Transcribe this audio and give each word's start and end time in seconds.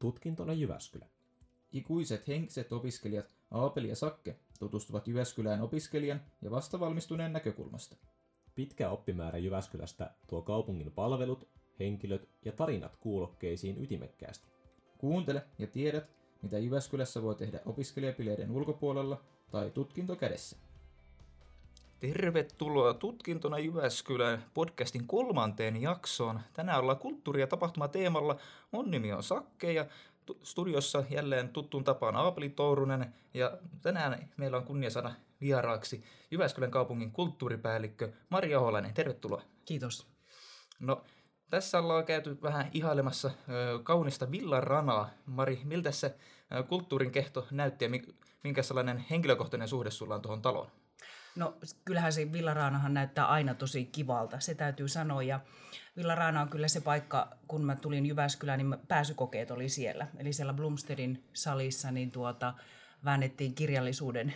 tutkintona 0.00 0.52
Jyväskylä. 0.52 1.06
Ikuiset 1.72 2.28
henkiset 2.28 2.72
opiskelijat 2.72 3.34
Aapeli 3.50 3.88
ja 3.88 3.96
Sakke 3.96 4.36
tutustuvat 4.58 5.08
Jyväskylään 5.08 5.60
opiskelijan 5.62 6.20
ja 6.42 6.50
vastavalmistuneen 6.50 7.32
näkökulmasta. 7.32 7.96
Pitkä 8.54 8.90
oppimäärä 8.90 9.38
Jyväskylästä 9.38 10.10
tuo 10.26 10.42
kaupungin 10.42 10.92
palvelut, 10.92 11.48
henkilöt 11.80 12.28
ja 12.44 12.52
tarinat 12.52 12.96
kuulokkeisiin 12.96 13.82
ytimekkäästi. 13.82 14.48
Kuuntele 14.98 15.42
ja 15.58 15.66
tiedät, 15.66 16.10
mitä 16.42 16.58
Jyväskylässä 16.58 17.22
voi 17.22 17.34
tehdä 17.34 17.60
opiskelijapileiden 17.66 18.50
ulkopuolella 18.50 19.24
tai 19.50 19.70
tutkinto 19.70 20.16
kädessä. 20.16 20.56
Tervetuloa 22.00 22.94
tutkintona 22.94 23.58
Jyväskylän 23.58 24.44
podcastin 24.54 25.06
kolmanteen 25.06 25.82
jaksoon. 25.82 26.40
Tänään 26.52 26.80
ollaan 26.80 26.98
kulttuuri- 26.98 27.40
ja 27.40 27.46
tapahtuma-teemalla. 27.46 28.36
Mun 28.70 28.90
nimi 28.90 29.12
on 29.12 29.22
Sakke 29.22 29.72
ja 29.72 29.86
studiossa 30.42 31.04
jälleen 31.10 31.48
tuttuun 31.48 31.84
tapaan 31.84 32.16
Aapeli 32.16 32.48
Tourunen. 32.48 33.14
Ja 33.34 33.58
tänään 33.82 34.28
meillä 34.36 34.56
on 34.56 34.64
kunnia 34.64 34.90
saada 34.90 35.12
vieraaksi 35.40 36.04
Jyväskylän 36.30 36.70
kaupungin 36.70 37.12
kulttuuripäällikkö 37.12 38.12
Maria 38.30 38.60
Oholainen. 38.60 38.94
Tervetuloa. 38.94 39.42
Kiitos. 39.64 40.06
No, 40.78 41.04
tässä 41.50 41.78
ollaan 41.78 42.04
käyty 42.04 42.42
vähän 42.42 42.70
ihailemassa 42.72 43.30
ö, 43.48 43.78
kaunista 43.82 44.30
villaranaa. 44.30 45.10
Mari, 45.26 45.60
miltä 45.64 45.90
se 45.90 46.14
kulttuurin 46.68 47.10
kehto 47.10 47.46
näytti 47.50 47.84
ja 47.84 47.90
minkä 48.44 48.62
sellainen 48.62 49.04
henkilökohtainen 49.10 49.68
suhde 49.68 49.90
sulla 49.90 50.14
on 50.14 50.22
tuohon 50.22 50.42
taloon? 50.42 50.70
No 51.36 51.58
kyllähän 51.84 52.12
se 52.12 52.32
Villaraanahan 52.32 52.94
näyttää 52.94 53.26
aina 53.26 53.54
tosi 53.54 53.84
kivalta, 53.84 54.40
se 54.40 54.54
täytyy 54.54 54.88
sanoa. 54.88 55.22
Ja 55.22 55.40
Villaraana 55.96 56.40
on 56.40 56.48
kyllä 56.48 56.68
se 56.68 56.80
paikka, 56.80 57.36
kun 57.48 57.64
mä 57.64 57.76
tulin 57.76 58.06
Jyväskylään, 58.06 58.58
niin 58.58 58.76
pääsykokeet 58.88 59.50
oli 59.50 59.68
siellä. 59.68 60.06
Eli 60.18 60.32
siellä 60.32 60.52
Blumstedin 60.52 61.24
salissa 61.32 61.90
niin 61.90 62.10
tuota, 62.10 62.54
väännettiin 63.04 63.54
kirjallisuuden 63.54 64.34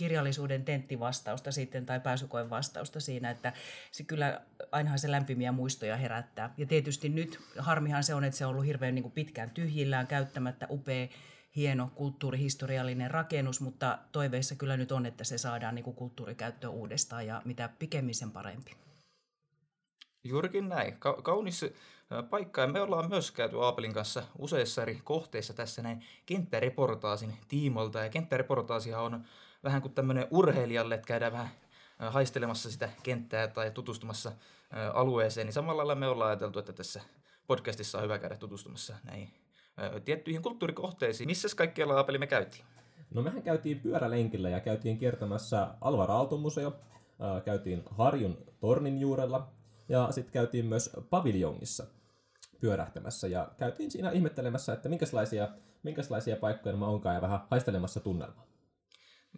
kirjallisuuden 0.00 0.64
tenttivastausta 0.64 1.52
sitten 1.52 1.86
tai 1.86 2.00
pääsykoen 2.00 2.50
vastausta 2.50 3.00
siinä, 3.00 3.30
että 3.30 3.52
se 3.92 4.04
kyllä 4.04 4.40
ainahan 4.72 4.98
se 4.98 5.10
lämpimiä 5.10 5.52
muistoja 5.52 5.96
herättää. 5.96 6.54
Ja 6.56 6.66
tietysti 6.66 7.08
nyt 7.08 7.40
harmihan 7.58 8.04
se 8.04 8.14
on, 8.14 8.24
että 8.24 8.38
se 8.38 8.46
on 8.46 8.50
ollut 8.50 8.66
hirveän 8.66 8.94
niin 8.94 9.02
kuin 9.02 9.12
pitkään 9.12 9.50
tyhjillään 9.50 10.06
käyttämättä 10.06 10.66
upea 10.70 11.08
hieno 11.56 11.90
kulttuurihistoriallinen 11.94 13.10
rakennus, 13.10 13.60
mutta 13.60 13.98
toiveissa 14.12 14.54
kyllä 14.54 14.76
nyt 14.76 14.92
on, 14.92 15.06
että 15.06 15.24
se 15.24 15.38
saadaan 15.38 15.74
niin 15.74 15.84
kuin 15.84 15.96
kulttuurikäyttöön 15.96 16.72
uudestaan 16.72 17.26
ja 17.26 17.42
mitä 17.44 17.68
pikemmin 17.78 18.14
sen 18.14 18.30
parempi. 18.30 18.76
Juurikin 20.24 20.68
näin. 20.68 20.96
Ka- 20.98 21.22
kaunis 21.22 21.64
paikka. 22.30 22.60
Ja 22.60 22.68
me 22.68 22.80
ollaan 22.80 23.08
myös 23.08 23.30
käyty 23.30 23.64
Aapelin 23.64 23.92
kanssa 23.92 24.22
useissa 24.38 24.82
eri 24.82 25.00
kohteissa 25.04 25.52
tässä 25.52 25.82
näin 25.82 26.04
kenttäreportaasin 26.26 27.38
tiimolta. 27.48 27.98
Ja 27.98 28.08
kenttäreportaasihan 28.08 29.04
on 29.04 29.24
vähän 29.64 29.82
kuin 29.82 29.94
tämmöinen 29.94 30.26
urheilijalle, 30.30 30.94
että 30.94 31.06
käydään 31.06 31.32
vähän 31.32 31.50
haistelemassa 31.98 32.70
sitä 32.70 32.88
kenttää 33.02 33.48
tai 33.48 33.70
tutustumassa 33.70 34.32
alueeseen. 34.94 35.46
Niin 35.46 35.52
samalla 35.52 35.76
lailla 35.76 35.94
me 35.94 36.08
ollaan 36.08 36.30
ajateltu, 36.30 36.58
että 36.58 36.72
tässä 36.72 37.00
podcastissa 37.46 37.98
on 37.98 38.04
hyvä 38.04 38.18
käydä 38.18 38.36
tutustumassa 38.36 38.94
näihin 39.04 39.34
tiettyihin 40.04 40.42
kulttuurikohteisiin. 40.42 41.28
Missä 41.28 41.48
kaikkialla 41.56 41.94
Aapeli 41.94 42.18
me 42.18 42.26
käytiin? 42.26 42.64
No 43.14 43.22
mehän 43.22 43.42
käytiin 43.42 43.80
pyörälenkillä 43.80 44.48
ja 44.48 44.60
käytiin 44.60 44.98
kiertämässä 44.98 45.68
Alvar 45.80 46.10
Aalto-museo, 46.10 46.76
käytiin 47.44 47.82
Harjun 47.90 48.38
tornin 48.60 48.98
juurella 48.98 49.52
ja 49.88 50.08
sitten 50.10 50.32
käytiin 50.32 50.66
myös 50.66 50.90
paviljongissa 51.10 51.86
pyörähtämässä 52.60 53.28
ja 53.28 53.48
käytiin 53.56 53.90
siinä 53.90 54.10
ihmettelemässä, 54.10 54.72
että 54.72 54.88
minkälaisia, 54.88 55.48
minkälaisia 55.82 56.36
paikkoja 56.36 56.72
nämä 56.72 56.86
onkaan 56.86 57.14
ja 57.14 57.22
vähän 57.22 57.40
haistelemassa 57.50 58.00
tunnelmaa. 58.00 58.46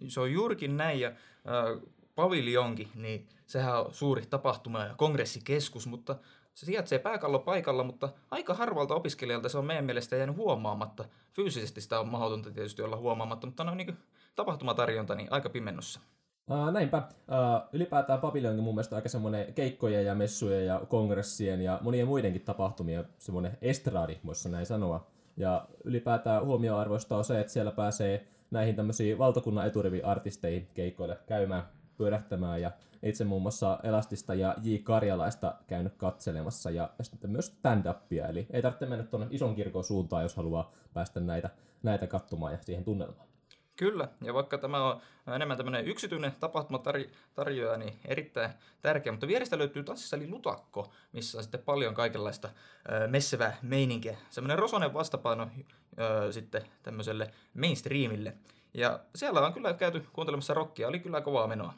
Se 0.08 0.20
on 0.20 0.32
juurikin 0.32 0.76
näin 0.76 1.00
ja 1.00 1.08
äh, 1.08 1.92
paviljonki, 2.14 2.88
niin 2.94 3.28
sehän 3.46 3.80
on 3.80 3.94
suuri 3.94 4.22
tapahtuma 4.26 4.84
ja 4.84 4.94
kongressikeskus, 4.96 5.86
mutta 5.86 6.16
se 6.54 6.66
sijaitsee 6.66 6.98
pääkallopaikalla, 6.98 7.84
mutta 7.84 8.08
aika 8.30 8.54
harvalta 8.54 8.94
opiskelijalta 8.94 9.48
se 9.48 9.58
on 9.58 9.66
meidän 9.66 9.84
mielestä 9.84 10.16
jäänyt 10.16 10.36
huomaamatta. 10.36 11.04
Fyysisesti 11.32 11.80
sitä 11.80 12.00
on 12.00 12.08
mahdotonta 12.08 12.50
tietysti 12.50 12.82
olla 12.82 12.96
huomaamatta, 12.96 13.46
mutta 13.46 13.62
on 13.62 13.76
niin 13.76 13.96
tapahtumatarjonta 14.34 15.14
niin 15.14 15.28
aika 15.30 15.48
pimennossa. 15.48 16.00
Uh, 16.50 16.72
näinpä. 16.72 16.98
Uh, 16.98 17.68
ylipäätään 17.72 18.20
paviljonki 18.20 18.58
on 18.58 18.64
mun 18.64 18.74
mielestä 18.74 18.96
aika 18.96 19.08
semmoinen 19.08 19.54
keikkojen 19.54 20.06
ja 20.06 20.14
messujen 20.14 20.66
ja 20.66 20.80
kongressien 20.88 21.60
ja 21.60 21.78
monien 21.82 22.06
muidenkin 22.06 22.42
tapahtumia, 22.42 23.04
semmoinen 23.18 23.58
estradi, 23.62 24.18
voisi 24.26 24.48
näin 24.48 24.66
sanoa. 24.66 25.06
Ja 25.36 25.66
ylipäätään 25.84 26.44
huomioarvoista 26.44 27.16
on 27.16 27.24
se, 27.24 27.40
että 27.40 27.52
siellä 27.52 27.70
pääsee 27.70 28.26
näihin 28.50 28.76
tämmöisiin 28.76 29.18
valtakunnan 29.18 29.66
eturivi-artisteihin 29.66 30.68
keikoille 30.74 31.18
käymään 31.26 31.62
pyörähtämään 31.96 32.60
ja 32.60 32.70
itse 33.02 33.24
muun 33.24 33.42
muassa 33.42 33.78
Elastista 33.82 34.34
ja 34.34 34.54
J. 34.62 34.76
Karjalaista 34.82 35.54
käynyt 35.66 35.94
katselemassa 35.96 36.70
ja 36.70 36.90
sitten 37.02 37.30
myös 37.30 37.46
stand-upia, 37.46 38.28
eli 38.28 38.46
ei 38.50 38.62
tarvitse 38.62 38.86
mennä 38.86 39.04
tuonne 39.04 39.26
ison 39.30 39.54
kirkon 39.54 39.84
suuntaan, 39.84 40.22
jos 40.22 40.36
haluaa 40.36 40.72
päästä 40.94 41.20
näitä, 41.20 41.50
näitä 41.82 42.06
katsomaan 42.06 42.52
ja 42.52 42.58
siihen 42.62 42.84
tunnelmaan. 42.84 43.28
Kyllä, 43.76 44.08
ja 44.24 44.34
vaikka 44.34 44.58
tämä 44.58 44.84
on 44.84 45.00
enemmän 45.34 45.56
tämmöinen 45.56 45.84
yksityinen 45.84 46.32
tapahtumatarjoaja, 46.40 47.76
niin 47.78 47.98
erittäin 48.04 48.50
tärkeä, 48.82 49.12
mutta 49.12 49.26
vierestä 49.26 49.58
löytyy 49.58 49.84
tanssisali 49.84 50.28
Lutakko, 50.28 50.92
missä 51.12 51.38
on 51.38 51.44
sitten 51.44 51.62
paljon 51.62 51.94
kaikenlaista 51.94 52.48
messevää 53.08 53.56
meininkiä. 53.62 54.16
Semmoinen 54.30 54.58
rosonen 54.58 54.94
vastapaino 54.94 55.48
sitten 56.30 56.62
tämmöiselle 56.82 57.30
mainstreamille. 57.54 58.36
Ja 58.74 59.00
siellä 59.14 59.46
on 59.46 59.52
kyllä 59.52 59.74
käyty 59.74 60.06
kuuntelemassa 60.12 60.54
rockia, 60.54 60.88
oli 60.88 61.00
kyllä 61.00 61.20
kovaa 61.20 61.46
menoa. 61.46 61.74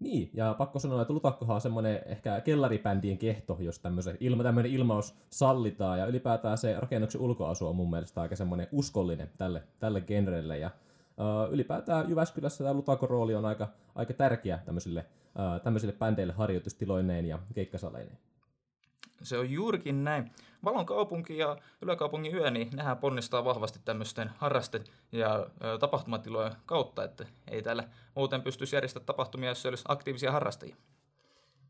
Niin, 0.00 0.30
ja 0.34 0.54
pakko 0.58 0.78
sanoa, 0.78 1.02
että 1.02 1.14
Lutakkohan 1.14 1.54
on 1.54 1.60
semmoinen 1.60 2.00
ehkä 2.06 2.40
kellaribändien 2.40 3.18
kehto, 3.18 3.56
jos 3.60 3.78
tämmöinen 3.78 4.16
ilma, 4.20 4.42
tämmöinen 4.42 4.72
ilmaus 4.72 5.14
sallitaan, 5.30 5.98
ja 5.98 6.06
ylipäätään 6.06 6.58
se 6.58 6.80
rakennuksen 6.80 7.20
ulkoasu 7.20 7.66
on 7.66 7.76
mun 7.76 7.90
mielestä 7.90 8.20
aika 8.20 8.36
semmoinen 8.36 8.68
uskollinen 8.72 9.30
tälle, 9.38 9.62
tälle 9.78 10.00
genrelle, 10.00 10.58
ja 10.58 10.70
uh, 11.16 11.52
ylipäätään 11.52 12.08
Jyväskylässä 12.08 12.64
tämä 12.64 12.74
Lutakon 12.74 13.10
rooli 13.10 13.34
on 13.34 13.44
aika, 13.44 13.68
aika 13.94 14.14
tärkeä 14.14 14.58
tämmöisille, 14.64 15.06
uh, 15.28 15.62
tämmöisille 15.62 15.92
bändeille 15.92 16.32
harjoitustiloineen 16.32 17.26
ja 17.26 17.38
keikkasaleineen. 17.54 18.18
Se 19.22 19.38
on 19.38 19.50
juurikin 19.50 20.04
näin. 20.04 20.30
Valon 20.64 20.86
kaupunki 20.86 21.38
ja 21.38 21.56
yläkaupungin 21.82 22.34
yö, 22.34 22.50
niin 22.50 22.70
nehän 22.72 22.96
ponnistaa 22.96 23.44
vahvasti 23.44 23.78
tämmöisten 23.84 24.30
harraste- 24.38 24.84
ja 25.12 25.46
tapahtumatilojen 25.80 26.52
kautta, 26.66 27.04
että 27.04 27.26
ei 27.50 27.62
täällä 27.62 27.88
muuten 28.14 28.42
pystyisi 28.42 28.76
järjestämään 28.76 29.06
tapahtumia, 29.06 29.48
jos 29.48 29.66
olisi 29.66 29.84
aktiivisia 29.88 30.32
harrastajia. 30.32 30.76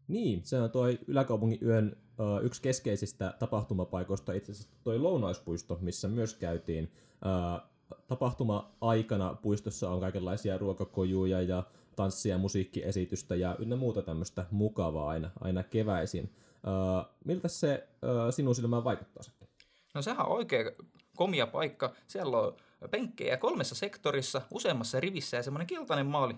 Niin, 0.08 0.40
se 0.44 0.60
on 0.60 0.70
toi 0.70 0.98
yläkaupungin 1.06 1.58
yön 1.62 1.96
ö, 2.20 2.40
yksi 2.40 2.62
keskeisistä 2.62 3.34
tapahtumapaikoista, 3.38 4.32
itse 4.32 4.52
asiassa 4.52 4.72
toi 4.84 4.98
lounaispuisto, 4.98 5.78
missä 5.80 6.08
myös 6.08 6.34
käytiin. 6.34 6.92
Ö, 7.26 7.60
tapahtuma-aikana 8.08 9.34
puistossa 9.42 9.90
on 9.90 10.00
kaikenlaisia 10.00 10.58
ruokakojuja 10.58 11.42
ja 11.42 11.62
tanssia 11.96 12.38
musiikkiesitystä 12.38 13.34
ja 13.34 13.56
ynnä 13.58 13.76
muuta 13.76 14.02
tämmöistä 14.02 14.46
mukavaa 14.50 15.08
aina, 15.08 15.30
aina 15.40 15.62
keväisin. 15.62 16.30
Miltä 17.24 17.48
se 17.48 17.88
sinun 18.30 18.54
silmään 18.54 18.84
vaikuttaa 18.84 19.22
sitten? 19.22 19.48
No 19.94 20.02
sehän 20.02 20.26
on 20.26 20.32
oikein 20.32 20.70
komia 21.16 21.46
paikka. 21.46 21.92
Siellä 22.06 22.38
on 22.38 22.56
penkkejä 22.90 23.36
kolmessa 23.36 23.74
sektorissa, 23.74 24.42
useammassa 24.50 25.00
rivissä 25.00 25.36
ja 25.36 25.42
semmoinen 25.42 25.66
keltainen 25.66 26.06
maali 26.06 26.34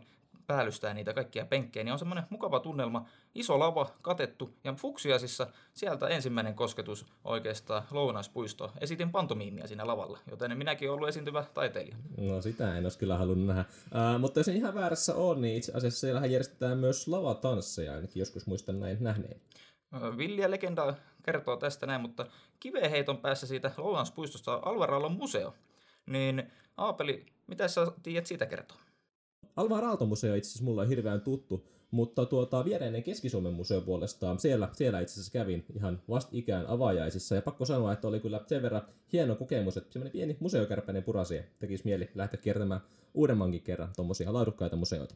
päällystää 0.46 0.94
niitä 0.94 1.14
kaikkia 1.14 1.46
penkkejä, 1.46 1.84
niin 1.84 1.92
on 1.92 1.98
semmoinen 1.98 2.24
mukava 2.30 2.60
tunnelma, 2.60 3.06
iso 3.34 3.58
lava 3.58 3.90
katettu 4.02 4.54
ja 4.64 4.74
fuksiasissa 4.74 5.46
sieltä 5.74 6.08
ensimmäinen 6.08 6.54
kosketus 6.54 7.06
oikeastaan 7.24 7.82
lounaispuisto. 7.90 8.72
Esitin 8.80 9.10
pantomiimia 9.10 9.66
siinä 9.66 9.86
lavalla, 9.86 10.18
joten 10.30 10.58
minäkin 10.58 10.88
olen 10.88 10.96
ollut 10.96 11.08
esiintyvä 11.08 11.44
taiteilija. 11.54 11.96
No 12.16 12.42
sitä 12.42 12.76
en 12.76 12.84
olisi 12.84 12.98
kyllä 12.98 13.16
halunnut 13.16 13.46
nähdä. 13.46 13.64
Uh, 13.70 14.20
mutta 14.20 14.40
jos 14.40 14.48
ihan 14.48 14.74
väärässä 14.74 15.14
on, 15.14 15.40
niin 15.40 15.56
itse 15.56 15.72
asiassa 15.72 16.00
siellähän 16.00 16.30
järjestetään 16.30 16.78
myös 16.78 17.08
lavatansseja, 17.08 17.94
ainakin 17.94 18.20
joskus 18.20 18.46
muistan 18.46 18.80
näin 18.80 18.96
nähneen. 19.00 19.40
Villiä 19.92 20.50
legenda 20.50 20.94
kertoo 21.22 21.56
tästä 21.56 21.86
näin, 21.86 22.00
mutta 22.00 22.26
kiveheiton 22.60 23.18
päässä 23.18 23.46
siitä 23.46 23.70
Lounanspuistosta 23.76 24.56
on 24.56 25.12
museo. 25.12 25.54
Niin 26.06 26.42
Aapeli, 26.76 27.26
mitä 27.46 27.68
sä 27.68 27.92
tiedät 28.02 28.26
siitä 28.26 28.46
kertoa? 28.46 28.78
Alvar 29.56 29.84
Aalto-museo 29.84 30.34
itse 30.34 30.48
asiassa 30.48 30.64
mulla 30.64 30.82
on 30.82 30.88
hirveän 30.88 31.20
tuttu, 31.20 31.68
mutta 31.90 32.26
tuota, 32.26 32.64
viereinen 32.64 33.02
Keski-Suomen 33.02 33.52
museo 33.52 33.80
puolestaan, 33.80 34.38
siellä, 34.38 34.68
siellä 34.72 35.00
itse 35.00 35.12
asiassa 35.12 35.32
kävin 35.32 35.64
ihan 35.76 36.02
vastikään 36.08 36.66
avajaisissa, 36.66 37.34
ja 37.34 37.42
pakko 37.42 37.64
sanoa, 37.64 37.92
että 37.92 38.08
oli 38.08 38.20
kyllä 38.20 38.40
sen 38.46 38.62
verran 38.62 38.82
hieno 39.12 39.34
kokemus, 39.34 39.76
että 39.76 39.92
semmoinen 39.92 40.12
pieni 40.12 40.36
museokärpäinen 40.40 41.02
purasi, 41.02 41.40
tekisi 41.58 41.84
mieli 41.84 42.10
lähteä 42.14 42.40
kiertämään 42.40 42.80
uudemmankin 43.14 43.62
kerran 43.62 43.92
tuommoisia 43.96 44.32
laadukkaita 44.32 44.76
museoita. 44.76 45.14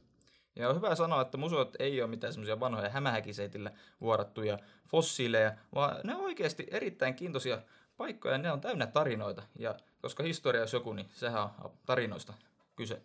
Ja 0.56 0.69
on 0.69 0.76
hyvä 0.76 0.94
sanoa, 0.94 1.22
että 1.22 1.37
museot 1.37 1.76
ei 1.78 2.02
ole 2.02 2.10
mitään 2.10 2.32
semmoisia 2.32 2.60
vanhoja 2.60 2.88
hämähäkiseitillä 2.88 3.70
vuorattuja 4.00 4.58
fossiileja, 4.88 5.52
vaan 5.75 5.96
ne 6.04 6.14
on 6.14 6.20
oikeasti 6.20 6.66
erittäin 6.70 7.14
kiintoisia 7.14 7.62
paikkoja, 7.96 8.38
ne 8.38 8.52
on 8.52 8.60
täynnä 8.60 8.87
tarinoita. 8.87 9.43
Ja 9.58 9.75
koska 10.00 10.22
historia 10.22 10.60
jos 10.60 10.72
joku, 10.72 10.93
niin 10.93 11.06
sehän 11.14 11.43
on 11.43 11.70
tarinoista 11.87 12.34
kyse. 12.76 13.02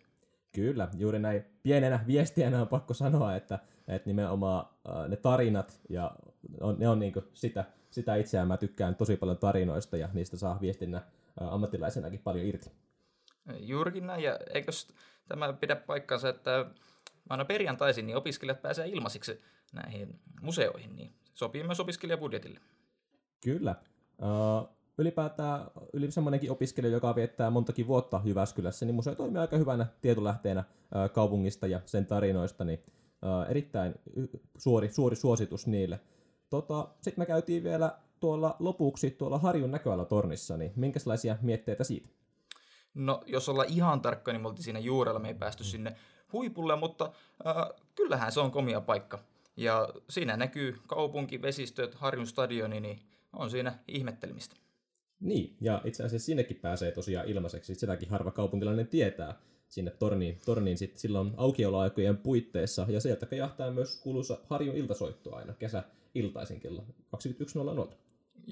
Kyllä, 0.52 0.88
juuri 0.96 1.18
näin 1.18 1.44
pienenä 1.62 2.00
viestiänä 2.06 2.60
on 2.60 2.68
pakko 2.68 2.94
sanoa, 2.94 3.36
että, 3.36 3.58
että 3.88 4.08
nimenomaan 4.08 4.66
äh, 4.88 5.08
ne 5.08 5.16
tarinat, 5.16 5.80
ja 5.88 6.10
on, 6.60 6.76
ne 6.78 6.88
on 6.88 6.98
niin 6.98 7.14
sitä, 7.34 7.64
sitä 7.90 8.16
itseään. 8.16 8.48
Mä 8.48 8.56
tykkään 8.56 8.94
tosi 8.94 9.16
paljon 9.16 9.38
tarinoista 9.38 9.96
ja 9.96 10.08
niistä 10.12 10.36
saa 10.36 10.58
viestinnä 10.60 10.98
äh, 10.98 11.52
ammattilaisenakin 11.52 12.20
paljon 12.20 12.46
irti. 12.46 12.70
Juurikin 13.58 14.06
näin, 14.06 14.22
ja 14.22 14.38
eikös 14.54 14.88
tämä 15.28 15.52
pidä 15.52 15.76
paikkansa, 15.76 16.28
että 16.28 16.66
aina 17.28 17.44
perjantaisin 17.44 18.06
niin 18.06 18.16
opiskelijat 18.16 18.62
pääsee 18.62 18.88
ilmaisiksi 18.88 19.40
näihin 19.72 20.20
museoihin, 20.42 20.96
niin 20.96 21.14
sopii 21.34 21.64
myös 21.64 21.80
opiskelijabudjetille. 21.80 22.60
Kyllä. 23.44 23.74
Uh, 24.18 24.68
ylipäätään 24.98 25.60
yli 25.92 26.10
semmoinenkin 26.10 26.50
opiskelija, 26.50 26.92
joka 26.92 27.14
viettää 27.14 27.50
montakin 27.50 27.86
vuotta 27.86 28.20
Jyväskylässä, 28.24 28.86
niin 28.86 28.94
museo 28.94 29.14
toimii 29.14 29.40
aika 29.40 29.56
hyvänä 29.56 29.86
tietolähteenä 30.00 30.60
uh, 30.60 31.12
kaupungista 31.12 31.66
ja 31.66 31.80
sen 31.86 32.06
tarinoista, 32.06 32.64
niin 32.64 32.82
uh, 33.22 33.50
erittäin 33.50 33.94
suuri, 34.58 34.88
suuri 34.92 35.16
suositus 35.16 35.66
niille. 35.66 36.00
Tota, 36.50 36.88
Sitten 37.00 37.22
me 37.22 37.26
käytiin 37.26 37.64
vielä 37.64 37.98
tuolla 38.20 38.56
lopuksi 38.58 39.10
tuolla 39.10 39.38
Harjun 39.38 39.70
näköalatornissa, 39.70 40.56
niin 40.56 40.72
minkälaisia 40.76 41.36
mietteitä 41.42 41.84
siitä? 41.84 42.08
No, 42.94 43.22
jos 43.26 43.48
ollaan 43.48 43.68
ihan 43.68 44.00
tarkka, 44.00 44.32
niin 44.32 44.42
me 44.42 44.48
oltiin 44.48 44.64
siinä 44.64 44.78
juurella, 44.78 45.20
me 45.20 45.28
ei 45.28 45.34
päästy 45.34 45.64
sinne 45.64 45.96
huipulle, 46.32 46.76
mutta 46.76 47.12
äh, 47.46 47.54
kyllähän 47.94 48.32
se 48.32 48.40
on 48.40 48.50
komia 48.50 48.80
paikka. 48.80 49.18
Ja 49.56 49.88
siinä 50.10 50.36
näkyy 50.36 50.76
kaupunki, 50.86 51.42
vesistöt, 51.42 51.94
Harjun 51.94 52.26
stadioni, 52.26 52.80
niin 52.80 52.98
on 53.32 53.50
siinä 53.50 53.78
ihmettelemistä. 53.88 54.56
Niin, 55.20 55.56
ja 55.60 55.82
itse 55.84 56.04
asiassa 56.04 56.26
sinnekin 56.26 56.56
pääsee 56.56 56.90
tosiaan 56.90 57.28
ilmaiseksi, 57.28 57.74
sitäkin 57.74 58.10
harva 58.10 58.30
kaupunkilainen 58.30 58.86
tietää 58.86 59.40
sinne 59.68 59.90
torniin, 59.90 60.38
torniin 60.46 60.78
sit 60.78 60.98
silloin 60.98 61.32
aukioloaikojen 61.36 62.16
puitteissa, 62.16 62.86
ja 62.88 63.00
sieltä 63.00 63.36
jahtaa 63.36 63.70
myös 63.70 64.00
kuuluisa 64.00 64.38
Harjun 64.46 64.76
iltasoitto 64.76 65.34
aina 65.34 65.52
kesä 65.52 65.84
iltaisin 66.14 66.60
kello 66.60 66.84
21.00. 67.16 67.94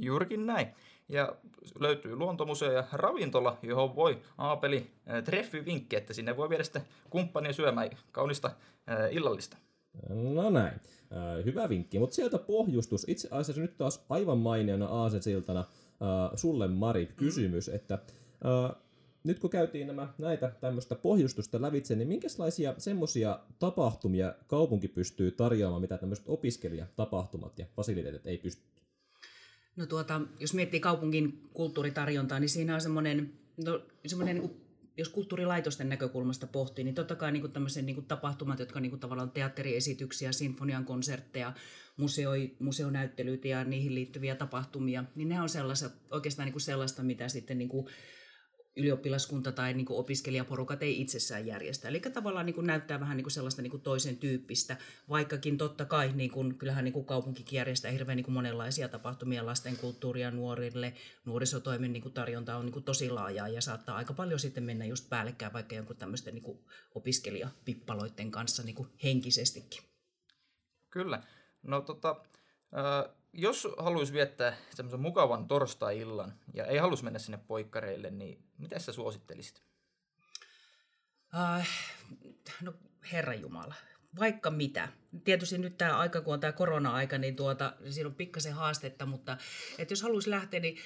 Juurikin 0.00 0.46
näin. 0.46 0.66
Ja 1.08 1.36
löytyy 1.80 2.16
luontomuseo 2.16 2.72
ja 2.72 2.84
ravintola, 2.92 3.58
johon 3.62 3.96
voi 3.96 4.22
Aapeli 4.38 4.90
treffi 5.24 5.64
vinkki, 5.64 5.96
että 5.96 6.12
sinne 6.12 6.36
voi 6.36 6.48
viedä 6.48 6.62
sitten 6.64 6.82
kumppania 7.10 7.52
syömään 7.52 7.90
kaunista 8.12 8.50
illallista. 9.10 9.56
No 10.08 10.50
näin. 10.50 10.80
Hyvä 11.44 11.68
vinkki. 11.68 11.98
Mutta 11.98 12.14
sieltä 12.14 12.38
pohjustus. 12.38 13.04
Itse 13.08 13.28
asiassa 13.30 13.62
nyt 13.62 13.76
taas 13.76 14.04
aivan 14.08 14.38
mainiona 14.38 14.86
aasensiltana 14.86 15.64
sulle 16.34 16.68
Mari 16.68 17.06
kysymys, 17.06 17.68
että 17.68 17.98
nyt 19.24 19.38
kun 19.38 19.50
käytiin 19.50 19.86
nämä, 19.86 20.08
näitä 20.18 20.52
tämmöistä 20.60 20.94
pohjustusta 20.94 21.62
lävitse, 21.62 21.96
niin 21.96 22.08
minkälaisia 22.08 22.74
semmoisia 22.78 23.38
tapahtumia 23.58 24.34
kaupunki 24.46 24.88
pystyy 24.88 25.30
tarjoamaan, 25.30 25.82
mitä 25.82 25.98
tämmöiset 25.98 26.24
opiskelijatapahtumat 26.28 27.58
ja 27.58 27.66
fasiliteetit 27.76 28.26
ei 28.26 28.38
pysty? 28.38 28.62
No 29.76 29.86
tuota, 29.86 30.20
jos 30.40 30.54
miettii 30.54 30.80
kaupungin 30.80 31.48
kulttuuritarjontaa, 31.52 32.40
niin 32.40 32.48
siinä 32.48 32.74
on 32.74 32.80
semmoinen, 32.80 33.32
no, 33.64 33.82
semmoinen 34.06 34.36
niin 34.36 34.48
kuin 34.48 34.66
jos 34.96 35.08
kulttuurilaitosten 35.08 35.88
näkökulmasta 35.88 36.46
pohtii, 36.46 36.84
niin 36.84 36.94
totta 36.94 37.14
kai 37.14 37.32
niin 37.32 37.52
tämmöisen 37.52 37.86
niin 37.86 38.04
tapahtumat, 38.04 38.58
jotka 38.58 38.80
niin 38.80 39.00
tavallaan 39.00 39.30
teatteriesityksiä, 39.30 40.32
sinfonian 40.32 40.84
konsertteja, 40.84 41.52
museo, 41.96 42.30
museonäyttelyitä 42.58 43.48
ja 43.48 43.64
niihin 43.64 43.94
liittyviä 43.94 44.34
tapahtumia, 44.34 45.04
niin 45.14 45.28
ne 45.28 45.40
on 45.40 45.48
sellaista, 45.48 45.90
oikeastaan 46.10 46.48
niin 46.48 46.60
sellaista, 46.60 47.02
mitä 47.02 47.28
sitten 47.28 47.58
niin 47.58 47.70
ylioppilaskunta 48.76 49.52
tai 49.52 49.74
niin 49.74 49.86
kuin 49.86 49.98
opiskelijaporukat 49.98 50.82
ei 50.82 51.00
itsessään 51.00 51.46
järjestä. 51.46 51.88
Eli 51.88 52.00
tavallaan 52.00 52.46
niin 52.46 52.54
kuin 52.54 52.66
näyttää 52.66 53.00
vähän 53.00 53.16
niin 53.16 53.24
kuin 53.24 53.32
sellaista 53.32 53.62
niin 53.62 53.70
kuin 53.70 53.82
toisen 53.82 54.16
tyyppistä, 54.16 54.76
vaikkakin 55.08 55.58
totta 55.58 55.84
kai 55.84 56.12
niin 56.14 56.30
kuin, 56.30 56.58
kyllähän 56.58 56.84
niin 56.84 56.92
kuin 56.92 57.06
kaupunkikin 57.06 57.56
järjestää 57.56 57.90
hirveän 57.90 58.16
niin 58.16 58.24
kuin 58.24 58.34
monenlaisia 58.34 58.88
tapahtumia 58.88 59.46
lasten 59.46 59.76
kulttuuria 59.76 60.30
nuorille. 60.30 60.94
Nuorisotoimen 61.24 61.92
niin 61.92 62.02
kuin 62.02 62.14
tarjonta 62.14 62.56
on 62.56 62.64
niin 62.64 62.72
kuin 62.72 62.84
tosi 62.84 63.10
laajaa 63.10 63.48
ja 63.48 63.60
saattaa 63.60 63.96
aika 63.96 64.14
paljon 64.14 64.40
sitten 64.40 64.64
mennä 64.64 64.84
just 64.84 65.08
päällekkäin 65.08 65.52
vaikka 65.52 65.74
jonkun 65.74 65.96
tämmöisten 65.96 66.34
niin 66.34 66.44
kuin 66.44 66.58
opiskelijapippaloiden 66.94 68.30
kanssa 68.30 68.62
niin 68.62 68.76
kuin 68.76 68.88
henkisestikin. 69.04 69.82
Kyllä. 70.90 71.22
No 71.62 71.80
tota, 71.80 72.16
äh 72.76 73.16
jos 73.36 73.68
haluaisi 73.78 74.12
viettää 74.12 74.56
semmoisen 74.74 75.00
mukavan 75.00 75.46
torstai-illan 75.46 76.34
ja 76.54 76.64
ei 76.64 76.78
halus 76.78 77.02
mennä 77.02 77.18
sinne 77.18 77.38
poikkareille, 77.38 78.10
niin 78.10 78.44
mitä 78.58 78.78
sä 78.78 78.92
suosittelisit? 78.92 79.62
Uh, 81.34 81.66
no 82.62 82.74
herra 83.12 83.34
Jumala, 83.34 83.74
vaikka 84.18 84.50
mitä. 84.50 84.88
Tietysti 85.24 85.58
nyt 85.58 85.78
tämä 85.78 85.98
aika, 85.98 86.20
kun 86.20 86.34
on 86.34 86.40
tämä 86.40 86.52
korona-aika, 86.52 87.18
niin 87.18 87.36
tuota, 87.36 87.76
siinä 87.90 88.08
on 88.08 88.14
pikkasen 88.14 88.52
haastetta, 88.52 89.06
mutta 89.06 89.36
että 89.78 89.92
jos 89.92 90.02
haluaisi 90.02 90.30
lähteä, 90.30 90.60
niin 90.60 90.78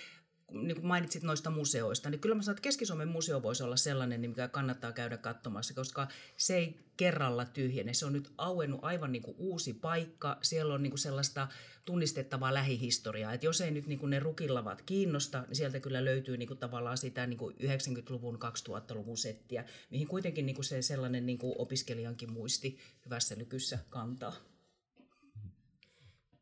niin 0.53 0.75
kuin 0.75 0.87
mainitsit 0.87 1.23
noista 1.23 1.51
museoista, 1.51 2.11
niin 2.11 2.21
kyllä 2.21 2.35
mä 2.35 2.43
sanon, 2.43 2.55
että 2.55 2.63
Keski-Suomen 2.63 3.09
museo 3.09 3.43
voisi 3.43 3.63
olla 3.63 3.77
sellainen, 3.77 4.21
mikä 4.21 4.49
kannattaa 4.49 4.93
käydä 4.93 5.17
katsomassa, 5.17 5.75
koska 5.75 6.09
se 6.37 6.57
ei 6.57 6.79
kerralla 6.97 7.45
tyhjene. 7.45 7.95
Se 7.95 8.07
on 8.07 8.13
nyt 8.13 8.33
auennut 8.39 8.81
aivan 8.83 9.13
niin 9.13 9.23
kuin 9.23 9.37
uusi 9.39 9.73
paikka. 9.73 10.39
Siellä 10.43 10.75
on 10.75 10.83
niin 10.83 10.91
kuin 10.91 10.99
sellaista 10.99 11.49
tunnistettavaa 11.85 12.55
lähihistoriaa. 12.55 13.33
Että 13.33 13.47
jos 13.47 13.61
ei 13.61 13.71
nyt 13.71 13.87
niin 13.87 13.99
kuin 13.99 14.11
ne 14.11 14.19
rukillavat 14.19 14.83
kiinnosta, 14.83 15.45
niin 15.49 15.57
sieltä 15.57 15.81
kyllä 15.81 16.05
löytyy 16.05 16.37
niin 16.37 16.49
kuin 16.49 16.59
tavallaan 16.59 16.99
sitä 16.99 17.27
niin 17.27 17.39
kuin 17.39 17.57
90-luvun, 17.57 18.39
2000-luvun 18.69 19.19
settiä, 19.19 19.65
mihin 19.91 20.09
kuitenkin 20.09 20.47
niin 20.47 20.57
kuin 20.57 20.65
se 20.65 20.83
sellainen 20.83 21.27
niin 21.27 21.39
kuin 21.39 21.55
opiskelijankin 21.59 22.33
muisti 22.33 22.79
hyvässä 23.05 23.39
lykyssä 23.39 23.79
kantaa. 23.91 24.50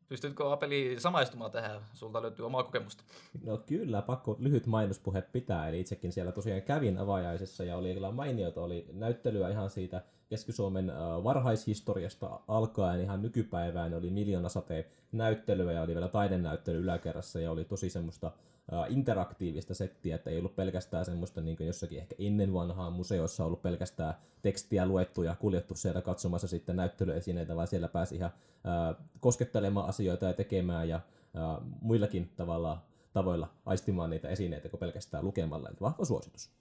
Pystytkö 0.09 0.51
Apeli 0.51 0.95
samaistumaan 0.97 1.51
tähän? 1.51 1.81
Sulta 1.93 2.21
löytyy 2.21 2.45
omaa 2.45 2.63
kokemusta. 2.63 3.03
No 3.43 3.57
kyllä, 3.57 4.01
pakko 4.01 4.35
lyhyt 4.39 4.65
mainospuhe 4.65 5.21
pitää. 5.21 5.69
Eli 5.69 5.79
itsekin 5.79 6.11
siellä 6.11 6.31
tosiaan 6.31 6.61
kävin 6.61 6.97
avajaisessa 6.97 7.63
ja 7.63 7.77
oli 7.77 7.93
kyllä 7.93 8.11
mainiota. 8.11 8.61
Oli 8.61 8.85
näyttelyä 8.93 9.49
ihan 9.49 9.69
siitä 9.69 10.01
Keski-Suomen 10.29 10.91
varhaishistoriasta 11.23 12.39
alkaen 12.47 13.01
ihan 13.01 13.21
nykypäivään. 13.21 13.93
Oli 13.93 14.09
miljoona 14.09 14.49
sateen 14.49 14.85
näyttelyä 15.11 15.71
ja 15.71 15.81
oli 15.81 15.93
vielä 15.93 16.07
taidenäyttely 16.07 16.79
yläkerrassa 16.79 17.39
ja 17.39 17.51
oli 17.51 17.65
tosi 17.65 17.89
semmoista 17.89 18.31
interaktiivista 18.89 19.73
settiä, 19.73 20.15
että 20.15 20.29
ei 20.29 20.39
ollut 20.39 20.55
pelkästään 20.55 21.05
semmoista 21.05 21.41
niin 21.41 21.57
jossakin 21.59 21.97
ehkä 21.99 22.15
ennen 22.19 22.53
vanhaa 22.53 22.89
museoissa 22.89 23.45
ollut 23.45 23.61
pelkästään 23.61 24.13
tekstiä 24.41 24.85
luettu 24.85 25.23
ja 25.23 25.35
kuljettu 25.35 25.75
siellä 25.75 26.01
katsomassa 26.01 26.47
sitten 26.47 26.75
näyttelyesineitä, 26.75 27.55
vaan 27.55 27.67
siellä 27.67 27.87
pääsi 27.87 28.15
ihan 28.15 28.31
koskettelemaan 29.19 29.89
asioita 29.89 30.25
ja 30.25 30.33
tekemään 30.33 30.89
ja 30.89 31.01
muillakin 31.81 32.31
tavalla, 32.35 32.85
tavoilla 33.13 33.53
aistimaan 33.65 34.09
niitä 34.09 34.29
esineitä 34.29 34.69
kuin 34.69 34.79
pelkästään 34.79 35.25
lukemalla. 35.25 35.69
Eli 35.69 35.77
vahva 35.81 36.05
suositus. 36.05 36.51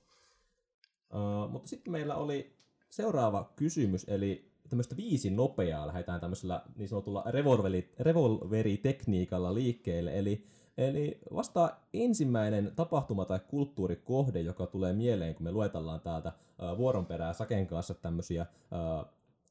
mutta 1.50 1.68
sitten 1.68 1.92
meillä 1.92 2.14
oli 2.14 2.56
seuraava 2.90 3.52
kysymys, 3.56 4.04
eli 4.08 4.50
tämmöistä 4.68 4.96
viisi 4.96 5.30
nopeaa 5.30 5.86
lähdetään 5.86 6.20
tämmöisellä 6.20 6.62
niin 6.76 6.88
sanotulla 6.88 7.22
revolveri, 7.26 7.92
revolveritekniikalla 8.00 9.54
liikkeelle, 9.54 10.18
eli 10.18 10.46
Eli 10.78 11.18
vasta 11.34 11.76
ensimmäinen 11.92 12.72
tapahtuma 12.76 13.24
tai 13.24 13.40
kulttuurikohde, 13.48 14.40
joka 14.40 14.66
tulee 14.66 14.92
mieleen, 14.92 15.34
kun 15.34 15.44
me 15.44 15.52
luetellaan 15.52 16.00
täältä 16.00 16.32
vuoron 16.76 17.06
perää 17.06 17.32
Saken 17.32 17.66
kanssa 17.66 17.94
tämmöisiä 17.94 18.46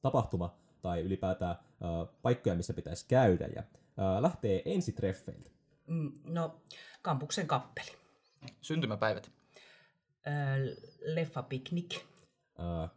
tapahtuma- 0.01 0.55
tai 0.81 1.01
ylipäätään 1.01 1.55
paikkoja, 2.21 2.55
missä 2.55 2.73
pitäisi 2.73 3.05
käydä. 3.07 3.47
Ja 3.55 3.63
lähtee 4.21 4.61
ensitreffeiltä. 4.65 5.49
Mm, 5.87 6.11
no, 6.23 6.61
kampuksen 7.01 7.47
kappeli. 7.47 7.91
Syntymäpäivät. 8.61 9.31
Leffapiknik. 11.01 11.95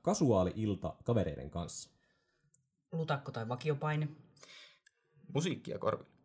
Kasuaali 0.03 0.53
ilta 0.57 0.97
kavereiden 1.05 1.51
kanssa. 1.51 1.91
Lutakko 2.93 3.33
tai 3.33 3.49
vakiopaine. 3.49 4.09
Musiikkia 5.35 5.79
korville. 5.79 6.20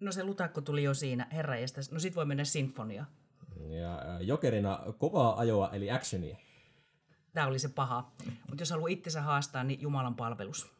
No 0.00 0.12
se 0.12 0.24
lutakko 0.24 0.60
tuli 0.60 0.82
jo 0.82 0.94
siinä, 0.94 1.26
herra 1.32 1.54
No 1.90 1.98
sit 1.98 2.16
voi 2.16 2.24
mennä 2.24 2.44
sinfonia. 2.44 3.04
Ja 3.68 4.18
jokerina 4.20 4.80
kovaa 4.98 5.38
ajoa, 5.38 5.70
eli 5.72 5.90
actionia. 5.90 6.36
Tämä 7.32 7.46
oli 7.46 7.58
se 7.58 7.68
paha. 7.68 8.12
Mutta 8.48 8.62
jos 8.62 8.70
haluaa 8.70 8.88
itsensä 8.88 9.22
haastaa, 9.22 9.64
niin 9.64 9.80
Jumalan 9.80 10.14
palvelus. 10.14 10.74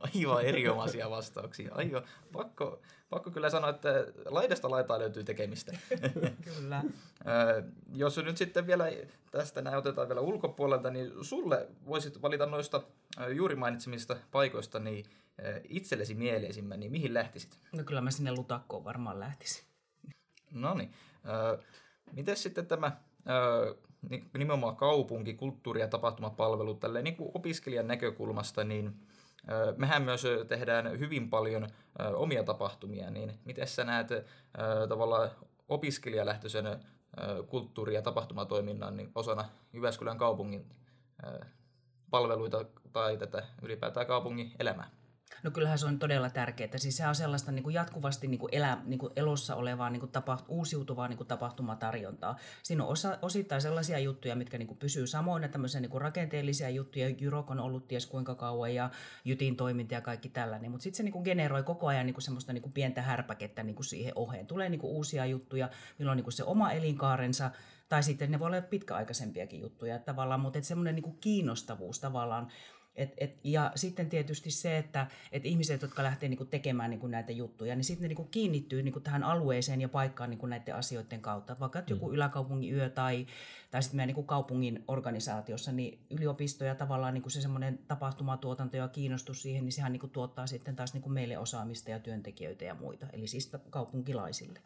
Aivan 0.00 0.44
erinomaisia 0.44 1.10
vastauksia. 1.10 1.74
Aivan. 1.74 2.02
Pakko, 2.32 2.80
pakko 3.10 3.30
kyllä 3.30 3.50
sanoa, 3.50 3.70
että 3.70 3.88
laidasta 4.26 4.70
laitaa 4.70 4.98
löytyy 4.98 5.24
tekemistä. 5.24 5.78
kyllä. 6.44 6.84
Jos 7.92 8.16
nyt 8.16 8.36
sitten 8.36 8.66
vielä 8.66 8.84
tästä 9.30 9.62
näin 9.62 9.76
otetaan 9.76 10.08
vielä 10.08 10.20
ulkopuolelta, 10.20 10.90
niin 10.90 11.12
sulle 11.20 11.68
voisit 11.86 12.22
valita 12.22 12.46
noista 12.46 12.82
juuri 13.34 13.56
mainitsemista 13.56 14.16
paikoista 14.30 14.78
niin 14.78 15.04
itsellesi 15.68 16.14
mieleisimmän, 16.14 16.80
niin 16.80 16.92
mihin 16.92 17.14
lähtisit? 17.14 17.58
No 17.72 17.84
kyllä 17.84 18.00
mä 18.00 18.10
sinne 18.10 18.32
lutakkoon 18.32 18.84
varmaan 18.84 19.20
lähtisin. 19.20 19.64
No 20.50 20.74
niin. 20.74 20.92
Miten 22.12 22.36
sitten 22.36 22.66
tämä 22.66 22.96
nimenomaan 24.32 24.76
kaupunki, 24.76 25.34
kulttuuri- 25.34 25.80
ja 25.80 25.88
tapahtumapalvelu 25.88 26.74
tälleen 26.74 27.04
niin 27.04 27.16
kuin 27.16 27.30
opiskelijan 27.34 27.86
näkökulmasta, 27.86 28.64
niin 28.64 29.00
mehän 29.76 30.02
myös 30.02 30.22
tehdään 30.48 30.98
hyvin 30.98 31.30
paljon 31.30 31.68
omia 32.14 32.44
tapahtumia, 32.44 33.10
niin 33.10 33.40
miten 33.44 33.68
sä 33.68 33.84
näet 33.84 34.08
tavallaan 34.88 35.30
opiskelijalähtöisen 35.68 36.66
kulttuuri- 37.46 37.94
ja 37.94 38.02
tapahtumatoiminnan 38.02 38.96
niin 38.96 39.12
osana 39.14 39.48
Jyväskylän 39.72 40.18
kaupungin 40.18 40.66
palveluita 42.10 42.64
tai 42.92 43.16
tätä 43.16 43.46
ylipäätään 43.62 44.06
kaupungin 44.06 44.52
elämää? 44.58 44.90
No 45.42 45.50
kyllähän 45.50 45.78
se 45.78 45.86
on 45.86 45.98
todella 45.98 46.30
tärkeää. 46.30 46.78
Siis 46.78 46.96
se 46.96 47.06
on 47.06 47.14
sellaista 47.14 47.52
niin 47.52 47.62
kuin 47.62 47.74
jatkuvasti 47.74 48.26
niin 48.26 48.38
kuin 48.38 48.54
elä, 48.54 48.78
niin 48.84 48.98
kuin 48.98 49.12
elossa 49.16 49.56
olevaa, 49.56 49.90
niin 49.90 50.00
kuin 50.00 50.12
tapa, 50.12 50.38
uusiutuvaa 50.48 51.08
niin 51.08 51.16
kuin 51.16 51.26
tapahtumatarjontaa. 51.26 52.36
Siinä 52.62 52.84
on 52.84 52.90
osa, 52.90 53.18
osittain 53.22 53.62
sellaisia 53.62 53.98
juttuja, 53.98 54.36
mitkä 54.36 54.58
niin 54.58 54.66
kuin 54.66 54.78
pysyy 54.78 55.06
samoina, 55.06 55.48
tämmöisiä 55.48 55.80
niin 55.80 55.90
kuin 55.90 56.02
rakenteellisia 56.02 56.70
juttuja. 56.70 57.08
Jyrok 57.08 57.50
on 57.50 57.60
ollut 57.60 57.88
ties 57.88 58.06
kuinka 58.06 58.34
kauan 58.34 58.74
ja 58.74 58.90
Jytin 59.24 59.56
toiminta 59.56 59.94
ja 59.94 60.00
kaikki 60.00 60.28
tällainen. 60.28 60.70
Mutta 60.70 60.82
sitten 60.82 60.96
se 60.96 61.02
niin 61.02 61.12
kuin 61.12 61.24
generoi 61.24 61.62
koko 61.62 61.86
ajan 61.86 62.06
niin 62.06 62.14
kuin 62.14 62.22
semmoista 62.22 62.52
niin 62.52 62.62
kuin 62.62 62.72
pientä 62.72 63.02
härpäkettä 63.02 63.62
niin 63.62 63.76
kuin 63.76 63.86
siihen 63.86 64.12
oheen. 64.16 64.46
Tulee 64.46 64.68
niin 64.68 64.80
kuin 64.80 64.92
uusia 64.92 65.26
juttuja, 65.26 65.70
milloin 65.98 66.16
niin 66.16 66.24
kuin 66.24 66.32
se 66.32 66.44
oma 66.44 66.72
elinkaarensa, 66.72 67.50
tai 67.88 68.02
sitten 68.02 68.30
ne 68.30 68.38
voi 68.38 68.46
olla 68.46 68.62
pitkäaikaisempiakin 68.62 69.60
juttuja 69.60 69.98
tavallaan, 69.98 70.40
mutta 70.40 70.62
semmoinen 70.62 70.94
niin 70.94 71.18
kiinnostavuus 71.20 72.00
tavallaan 72.00 72.48
et, 72.96 73.14
et, 73.16 73.36
ja 73.44 73.72
sitten 73.74 74.08
tietysti 74.08 74.50
se, 74.50 74.78
että 74.78 75.06
et 75.32 75.46
ihmiset, 75.46 75.82
jotka 75.82 76.02
lähtee 76.02 76.28
niinku 76.28 76.44
tekemään 76.44 76.90
niinku 76.90 77.06
näitä 77.06 77.32
juttuja, 77.32 77.76
niin 77.76 77.84
sitten 77.84 78.02
ne 78.02 78.08
niinku 78.08 78.24
kiinnittyy 78.24 78.82
niinku 78.82 79.00
tähän 79.00 79.24
alueeseen 79.24 79.80
ja 79.80 79.88
paikkaan 79.88 80.30
niinku 80.30 80.46
näiden 80.46 80.74
asioiden 80.74 81.20
kautta. 81.20 81.56
Vaikka 81.60 81.78
mm. 81.78 81.86
joku 81.88 82.12
yläkaupungin 82.12 82.74
yö 82.74 82.90
tai, 82.90 83.26
tai 83.70 83.82
sitten 83.82 83.96
meidän 83.96 84.06
niinku 84.06 84.22
kaupungin 84.22 84.84
organisaatiossa, 84.88 85.72
niin 85.72 85.98
yliopisto 86.10 86.64
ja 86.64 86.74
tavallaan 86.74 87.14
niinku 87.14 87.30
se 87.30 87.40
semmoinen 87.40 87.78
tapahtumatuotanto 87.88 88.76
ja 88.76 88.88
kiinnostus 88.88 89.42
siihen, 89.42 89.64
niin 89.64 89.72
sehän 89.72 89.92
niinku 89.92 90.08
tuottaa 90.08 90.46
sitten 90.46 90.76
taas 90.76 90.92
niinku 90.92 91.08
meille 91.08 91.38
osaamista 91.38 91.90
ja 91.90 91.98
työntekijöitä 91.98 92.64
ja 92.64 92.74
muita, 92.74 93.06
eli 93.12 93.26
siis 93.26 93.52
kaupunkilaisille. 93.70 94.60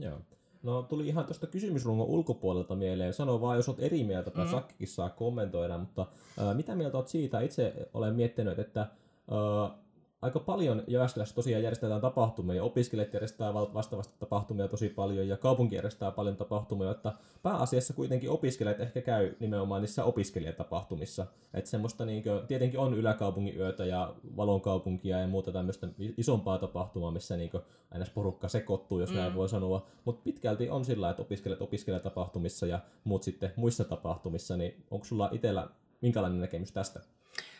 Joo. 0.00 0.20
No 0.64 0.82
tuli 0.82 1.08
ihan 1.08 1.24
tuosta 1.24 1.46
kysymysrungon 1.46 2.06
ulkopuolelta 2.06 2.74
mieleen. 2.74 3.14
Sano 3.14 3.40
vaan, 3.40 3.56
jos 3.56 3.68
olet 3.68 3.80
eri 3.80 4.04
mieltä, 4.04 4.30
tai 4.30 4.44
mm. 4.44 4.50
Sakkikin 4.50 4.88
saa 4.88 5.10
kommentoida, 5.10 5.78
mutta 5.78 6.06
ää, 6.38 6.54
mitä 6.54 6.74
mieltä 6.74 6.96
olet 6.96 7.08
siitä? 7.08 7.40
Itse 7.40 7.88
olen 7.94 8.14
miettinyt, 8.14 8.58
että 8.58 8.80
ää, 8.80 9.78
aika 10.24 10.40
paljon 10.40 10.82
Jyväskylässä 10.86 11.34
tosiaan 11.34 11.62
järjestetään 11.62 12.00
tapahtumia, 12.00 12.56
ja 12.56 12.64
opiskelijat 12.64 13.12
järjestää 13.12 13.54
vastaavasti 13.54 14.14
tapahtumia 14.18 14.68
tosi 14.68 14.88
paljon, 14.88 15.28
ja 15.28 15.36
kaupunki 15.36 15.74
järjestää 15.74 16.10
paljon 16.10 16.36
tapahtumia, 16.36 16.90
että 16.90 17.12
pääasiassa 17.42 17.94
kuitenkin 17.94 18.30
opiskelijat 18.30 18.80
ehkä 18.80 19.00
käy 19.00 19.34
nimenomaan 19.40 19.80
niissä 19.82 20.04
opiskelijatapahtumissa. 20.04 21.26
Että 21.54 21.70
semmoista 21.70 22.04
niin 22.04 22.22
kuin, 22.22 22.46
tietenkin 22.46 22.80
on 22.80 22.94
yläkaupungin 22.94 23.56
yötä 23.56 23.84
ja 23.84 24.14
valonkaupunkia 24.36 25.20
ja 25.20 25.26
muuta 25.26 25.52
tämmöistä 25.52 25.88
isompaa 26.18 26.58
tapahtumaa, 26.58 27.10
missä 27.10 27.36
niin 27.36 27.50
aina 27.90 28.06
porukka 28.14 28.48
sekoittuu, 28.48 29.00
jos 29.00 29.10
mm. 29.10 29.16
näin 29.16 29.34
voi 29.34 29.48
sanoa. 29.48 29.86
Mutta 30.04 30.22
pitkälti 30.24 30.70
on 30.70 30.84
sillä, 30.84 31.10
että 31.10 31.22
opiskelijat 31.22 31.62
opiskelijatapahtumissa 31.62 32.66
ja 32.66 32.80
muut 33.04 33.22
sitten 33.22 33.52
muissa 33.56 33.84
tapahtumissa, 33.84 34.56
niin 34.56 34.84
onko 34.90 35.04
sulla 35.04 35.28
itsellä 35.32 35.68
minkälainen 36.00 36.40
näkemys 36.40 36.72
tästä? 36.72 37.00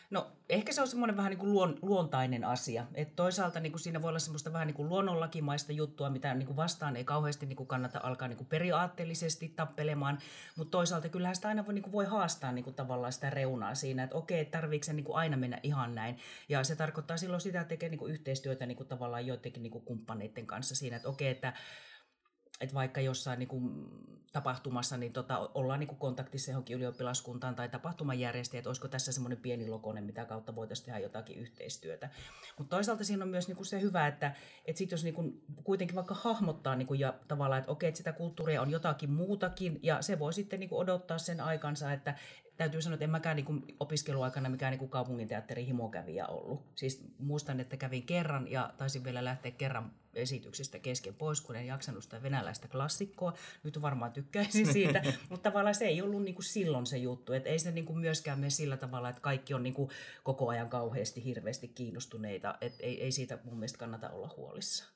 No 0.09 0.31
ehkä 0.49 0.73
se 0.73 0.81
on 0.81 0.87
semmoinen 0.87 1.17
vähän 1.17 1.29
niin 1.29 1.39
kuin 1.39 1.51
luon, 1.51 1.79
luontainen 1.81 2.43
asia. 2.43 2.85
Et 2.93 3.15
toisaalta 3.15 3.59
niin 3.59 3.71
kuin 3.71 3.79
siinä 3.79 4.01
voi 4.01 4.09
olla 4.09 4.19
semmoista 4.19 4.53
vähän 4.53 4.67
niin 4.67 4.75
kuin 4.75 4.89
luonnonlakimaista 4.89 5.71
juttua, 5.71 6.09
mitä 6.09 6.33
niin 6.33 6.47
kuin 6.47 6.55
vastaan 6.55 6.95
ei 6.95 7.03
kauheasti 7.03 7.45
niin 7.45 7.55
kuin 7.55 7.67
kannata 7.67 7.99
alkaa 8.03 8.27
niin 8.27 8.37
kuin 8.37 8.47
periaatteellisesti 8.47 9.49
tappelemaan. 9.49 10.19
Mutta 10.57 10.71
toisaalta 10.71 11.09
kyllähän 11.09 11.35
sitä 11.35 11.47
aina 11.47 11.65
voi, 11.65 11.73
niin 11.73 11.83
kuin 11.83 11.93
voi 11.93 12.05
haastaa 12.05 12.51
niin 12.51 12.63
kuin 12.63 12.75
tavallaan 12.75 13.13
sitä 13.13 13.29
reunaa 13.29 13.75
siinä, 13.75 14.03
että 14.03 14.15
okei, 14.15 14.45
tarviiko 14.45 14.83
se 14.83 14.93
niin 14.93 15.05
kuin 15.05 15.17
aina 15.17 15.37
mennä 15.37 15.59
ihan 15.63 15.95
näin. 15.95 16.17
Ja 16.49 16.63
se 16.63 16.75
tarkoittaa 16.75 17.17
silloin 17.17 17.41
sitä, 17.41 17.61
että 17.61 17.69
tekee 17.69 17.89
niin 17.89 17.99
kuin 17.99 18.11
yhteistyötä 18.11 18.65
niin 18.65 18.77
kuin 18.77 18.87
tavallaan 18.87 19.27
joidenkin 19.27 19.63
niin 19.63 19.71
kuin 19.71 19.85
kumppaneiden 19.85 20.47
kanssa 20.47 20.75
siinä, 20.75 20.95
että 20.95 21.09
okei, 21.09 21.27
että 21.27 21.53
että 22.61 22.75
vaikka 22.75 23.01
jossain 23.01 23.39
niin 23.39 23.47
kuin, 23.47 23.89
tapahtumassa 24.35 24.97
niin 24.97 25.13
tota, 25.13 25.49
ollaan 25.53 25.79
niin 25.79 25.87
kuin 25.87 25.99
kontaktissa 25.99 26.51
johonkin 26.51 26.77
ylioppilaskuntaan 26.77 27.55
tai 27.55 27.69
tapahtumajärjestäjä, 27.69 28.59
että 28.59 28.69
olisiko 28.69 28.87
tässä 28.87 29.11
semmoinen 29.11 29.37
pieni 29.37 29.67
lokone, 29.67 30.01
mitä 30.01 30.25
kautta 30.25 30.55
voitaisiin 30.55 30.85
tehdä 30.85 30.99
jotakin 30.99 31.37
yhteistyötä. 31.37 32.09
Mutta 32.57 32.75
toisaalta 32.75 33.03
siinä 33.03 33.23
on 33.23 33.29
myös 33.29 33.47
niin 33.47 33.55
kuin 33.55 33.65
se 33.65 33.81
hyvä, 33.81 34.07
että, 34.07 34.35
että 34.65 34.77
sit 34.77 34.91
jos 34.91 35.03
niin 35.03 35.13
kuin, 35.13 35.41
kuitenkin 35.63 35.95
vaikka 35.95 36.15
hahmottaa 36.15 36.75
niin 36.75 36.87
kuin, 36.87 36.99
ja 36.99 37.13
tavallaan, 37.27 37.59
että 37.59 37.71
okei, 37.71 37.87
että 37.89 37.97
sitä 37.97 38.13
kulttuuria 38.13 38.61
on 38.61 38.71
jotakin 38.71 39.11
muutakin, 39.11 39.79
ja 39.83 40.01
se 40.01 40.19
voi 40.19 40.33
sitten 40.33 40.59
niin 40.59 40.69
kuin 40.69 40.79
odottaa 40.79 41.17
sen 41.17 41.41
aikansa, 41.41 41.93
että, 41.93 42.15
täytyy 42.57 42.81
sanoa, 42.81 42.93
että 42.93 43.03
en 43.03 43.09
mäkään 43.09 43.35
niin 43.35 43.75
opiskeluaikana 43.79 44.49
mikään 44.49 44.77
niin 44.77 44.89
kaupunginteatterin 44.89 45.65
himokävijä 45.65 46.27
ollut. 46.27 46.65
Siis 46.75 47.05
muistan, 47.17 47.59
että 47.59 47.77
kävin 47.77 48.05
kerran 48.05 48.51
ja 48.51 48.73
taisin 48.77 49.03
vielä 49.03 49.23
lähteä 49.23 49.51
kerran 49.51 49.91
esityksistä 50.15 50.79
kesken 50.79 51.15
pois, 51.15 51.41
kun 51.41 51.55
en 51.55 51.67
jaksanut 51.67 52.03
sitä 52.03 52.23
venäläistä 52.23 52.67
klassikkoa. 52.67 53.33
Nyt 53.63 53.81
varmaan 53.81 54.13
tykkäisin 54.13 54.73
siitä, 54.73 55.03
mutta 55.29 55.49
tavallaan 55.51 55.75
se 55.75 55.85
ei 55.85 56.01
ollut 56.01 56.23
niin 56.23 56.35
kuin 56.35 56.45
silloin 56.45 56.85
se 56.85 56.97
juttu. 56.97 57.33
Että 57.33 57.49
ei 57.49 57.59
se 57.59 57.71
niin 57.71 57.85
kuin 57.85 57.99
myöskään 57.99 58.39
mene 58.39 58.49
sillä 58.49 58.77
tavalla, 58.77 59.09
että 59.09 59.21
kaikki 59.21 59.53
on 59.53 59.63
niin 59.63 59.73
kuin 59.73 59.89
koko 60.23 60.49
ajan 60.49 60.69
kauheasti, 60.69 61.23
hirveästi 61.23 61.67
kiinnostuneita. 61.67 62.57
Että 62.61 62.83
ei, 62.83 63.03
ei 63.03 63.11
siitä 63.11 63.37
mun 63.43 63.55
mielestä 63.55 63.77
kannata 63.77 64.09
olla 64.09 64.33
huolissaan. 64.37 64.94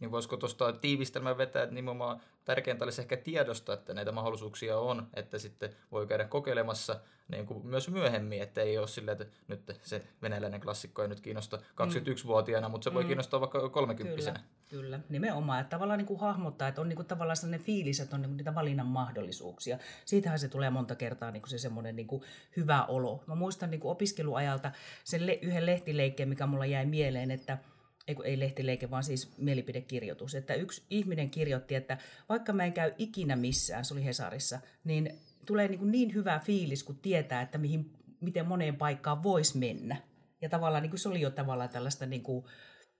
Niin 0.00 0.10
voisiko 0.10 0.36
tuosta 0.36 0.72
tiivistelmää 0.72 1.38
vetää, 1.38 1.62
että 1.62 1.74
nimenomaan 1.74 2.20
tärkeintä 2.44 2.84
olisi 2.84 3.00
ehkä 3.00 3.16
tiedostaa, 3.16 3.74
että 3.74 3.94
näitä 3.94 4.12
mahdollisuuksia 4.12 4.78
on, 4.78 5.08
että 5.14 5.38
sitten 5.38 5.70
voi 5.92 6.06
käydä 6.06 6.24
kokeilemassa 6.24 7.00
niin 7.28 7.46
kuin 7.46 7.66
myös 7.66 7.88
myöhemmin, 7.88 8.42
että 8.42 8.60
ei 8.60 8.78
ole 8.78 8.88
silleen, 8.88 9.22
että 9.22 9.36
nyt 9.48 9.80
se 9.82 10.02
venäläinen 10.22 10.60
klassikko 10.60 11.02
ei 11.02 11.08
nyt 11.08 11.20
kiinnosta 11.20 11.56
21-vuotiaana, 11.56 12.68
mutta 12.68 12.84
se 12.84 12.94
voi 12.94 13.02
mm. 13.02 13.06
kiinnostaa 13.06 13.40
vaikka 13.40 13.68
30 13.68 14.16
Kyllä, 14.16 14.40
kyllä, 14.68 15.00
nimenomaan. 15.08 15.60
Että 15.60 15.70
tavallaan 15.70 15.98
niin 15.98 16.06
kuin 16.06 16.20
hahmottaa, 16.20 16.68
että 16.68 16.80
on 16.80 16.88
niin 16.88 16.96
kuin 16.96 17.06
tavallaan 17.06 17.36
sellainen 17.36 17.66
fiilis, 17.66 18.00
että 18.00 18.16
on 18.16 18.22
niin 18.22 18.30
kuin 18.30 18.36
niitä 18.36 18.54
valinnan 18.54 18.86
mahdollisuuksia. 18.86 19.78
Siitähän 20.04 20.38
se 20.38 20.48
tulee 20.48 20.70
monta 20.70 20.94
kertaa 20.94 21.30
niin 21.30 21.42
kuin 21.42 21.50
se 21.50 21.58
semmoinen 21.58 21.96
niin 21.96 22.06
kuin 22.06 22.22
hyvä 22.56 22.84
olo. 22.84 23.24
Mä 23.26 23.34
muistan 23.34 23.70
niin 23.70 23.80
kuin 23.80 23.92
opiskeluajalta 23.92 24.72
sen 25.04 25.26
le- 25.26 25.38
yhden 25.42 25.66
lehtileikkeen, 25.66 26.28
mikä 26.28 26.46
mulla 26.46 26.66
jäi 26.66 26.86
mieleen, 26.86 27.30
että– 27.30 27.58
ei, 28.08 28.16
ei 28.24 28.40
lehtileike, 28.40 28.90
vaan 28.90 29.04
siis 29.04 29.38
mielipidekirjoitus, 29.38 30.34
että 30.34 30.54
yksi 30.54 30.82
ihminen 30.90 31.30
kirjoitti, 31.30 31.74
että 31.74 31.98
vaikka 32.28 32.52
mä 32.52 32.64
en 32.64 32.72
käy 32.72 32.92
ikinä 32.98 33.36
missään, 33.36 33.84
se 33.84 33.94
oli 33.94 34.04
Hesarissa, 34.04 34.60
niin 34.84 35.20
tulee 35.46 35.68
niin, 35.68 35.78
kuin 35.78 35.92
niin 35.92 36.14
hyvä 36.14 36.38
fiilis, 36.38 36.82
kun 36.82 36.98
tietää, 36.98 37.42
että 37.42 37.58
mihin, 37.58 37.92
miten 38.20 38.46
moneen 38.46 38.76
paikkaan 38.76 39.22
voisi 39.22 39.58
mennä. 39.58 39.96
Ja 40.40 40.48
tavallaan 40.48 40.82
niin 40.82 40.90
kuin 40.90 41.00
se 41.00 41.08
oli 41.08 41.20
jo 41.20 41.30
tavallaan 41.30 41.68
tällaista, 41.68 42.06
niin 42.06 42.22
kuin, 42.22 42.44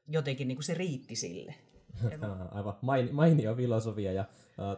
jotenkin 0.09 0.49
niin 0.49 0.57
kuin 0.57 0.65
se 0.65 0.75
riitti 0.75 1.17
sille. 1.17 1.55
Aivan 2.51 2.75
mainio 3.13 3.55
filosofia 3.55 4.13
ja 4.13 4.25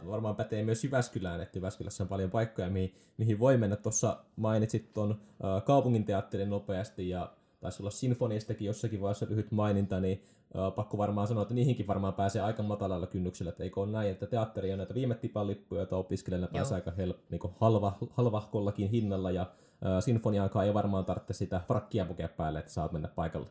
uh, 0.02 0.10
varmaan 0.10 0.36
pätee 0.36 0.64
myös 0.64 0.84
Jyväskylään, 0.84 1.40
että 1.40 1.58
Jyväskylässä 1.58 2.04
on 2.04 2.08
paljon 2.08 2.30
paikkoja, 2.30 2.70
mihin, 2.70 2.94
mihin 3.16 3.38
voi 3.38 3.56
mennä. 3.56 3.76
Tuossa 3.76 4.24
mainitsit 4.36 4.94
tuon 4.94 5.10
uh, 5.10 5.64
kaupunginteatterin 5.64 6.50
nopeasti 6.50 7.08
ja 7.08 7.32
taisi 7.60 7.82
olla 7.82 7.90
sinfoniistakin 7.90 8.66
jossakin 8.66 9.00
vaiheessa 9.00 9.26
lyhyt 9.28 9.50
maininta, 9.50 10.00
niin 10.00 10.22
uh, 10.54 10.74
pakko 10.74 10.98
varmaan 10.98 11.26
sanoa, 11.26 11.42
että 11.42 11.54
niihinkin 11.54 11.86
varmaan 11.86 12.14
pääsee 12.14 12.42
aika 12.42 12.62
matalalla 12.62 13.06
kynnyksellä, 13.06 13.50
että 13.50 13.64
eikö 13.64 13.80
ole 13.80 13.90
näin, 13.90 14.10
että 14.10 14.26
teatteri 14.26 14.72
on 14.72 14.78
näitä 14.78 14.94
viime 14.94 15.14
tipan 15.14 15.46
lippuja, 15.46 15.80
joita 15.80 15.96
opiskelijana 15.96 16.46
pääsee 16.46 16.74
aika 16.74 16.90
help, 16.90 17.16
niin 17.30 17.40
halva, 17.60 17.98
halvahkollakin 18.10 18.90
hinnalla, 18.90 19.30
ja 19.30 19.42
uh, 19.42 20.02
sinfoniaankaan 20.02 20.66
ei 20.66 20.74
varmaan 20.74 21.04
tarvitse 21.04 21.34
sitä 21.34 21.60
frakkia 21.66 22.04
pukea 22.04 22.28
päälle, 22.28 22.58
että 22.58 22.70
saat 22.70 22.92
mennä 22.92 23.08
paikalle. 23.08 23.48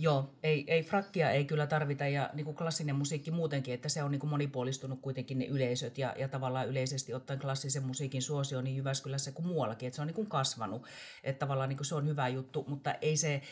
Joo, 0.00 0.34
ei, 0.42 0.64
ei 0.66 0.82
frakkia 0.82 1.30
ei 1.30 1.44
kyllä 1.44 1.66
tarvita 1.66 2.06
ja 2.06 2.30
niin 2.32 2.44
kuin 2.44 2.56
klassinen 2.56 2.96
musiikki 2.96 3.30
muutenkin, 3.30 3.74
että 3.74 3.88
se 3.88 4.02
on 4.02 4.10
niin 4.10 4.20
kuin 4.20 4.30
monipuolistunut 4.30 5.00
kuitenkin 5.00 5.38
ne 5.38 5.44
yleisöt 5.44 5.98
ja, 5.98 6.14
ja 6.18 6.28
tavallaan 6.28 6.68
yleisesti 6.68 7.14
ottaen 7.14 7.40
klassisen 7.40 7.82
musiikin 7.82 8.22
suosio 8.22 8.60
niin 8.60 8.76
Jyväskylässä 8.76 9.32
kuin 9.32 9.46
muuallakin, 9.46 9.86
että 9.86 9.96
se 9.96 10.02
on 10.02 10.06
niin 10.06 10.14
kuin 10.14 10.28
kasvanut, 10.28 10.86
että 11.24 11.38
tavallaan 11.38 11.68
niin 11.68 11.76
kuin 11.76 11.86
se 11.86 11.94
on 11.94 12.08
hyvä 12.08 12.28
juttu, 12.28 12.64
mutta 12.68 12.94
ei 12.94 13.16
se, 13.16 13.42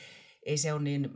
ei 0.43 0.57
se 0.57 0.73
ole 0.73 0.83
niin 0.83 1.11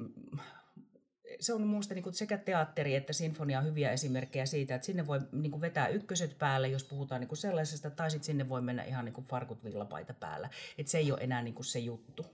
se 1.41 1.55
on 1.55 1.63
minusta 1.63 1.95
niin 1.95 2.15
sekä 2.15 2.39
teatteri 2.39 2.95
että 2.95 3.13
sinfonia 3.13 3.59
on 3.59 3.65
hyviä 3.65 3.91
esimerkkejä 3.93 4.47
siitä, 4.47 4.75
että 4.75 4.87
sinne 4.87 5.07
voi 5.07 5.21
niin 5.33 5.61
vetää 5.61 5.89
ykköset 5.89 6.39
päälle, 6.39 6.69
jos 6.69 6.85
puhutaan 6.85 7.21
niin 7.21 7.37
sellaisesta, 7.37 7.91
tai 7.91 8.11
sitten 8.11 8.27
sinne 8.27 8.49
voi 8.49 8.63
mennä 8.63 8.85
ihan 8.85 9.05
niin 9.05 9.25
farkut 9.25 9.65
villapaita 9.65 10.15
päällä. 10.15 10.51
Että 10.79 10.93
se 10.93 10.99
ei 10.99 11.13
ole 11.13 11.21
enää 11.21 11.43
niin 11.43 11.55
kuin 11.55 11.67
se 11.67 11.79
juttu. 11.79 12.27